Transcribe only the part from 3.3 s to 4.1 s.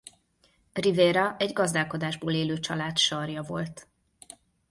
volt.